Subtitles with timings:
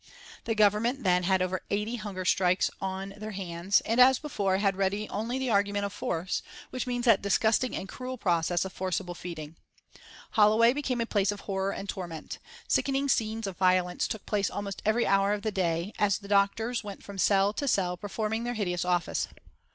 [0.45, 4.75] The Government then had over eighty hunger strikers on their hands, and, as before, had
[4.75, 9.13] ready only the argument of force, which means that disgusting and cruel process of forcible
[9.13, 9.57] feeding.
[10.31, 12.39] Holloway became a place of horror and torment.
[12.67, 16.83] Sickening scenes of violence took place almost every hour of the day, as the doctors
[16.83, 19.27] went from cell to cell performing their hideous office.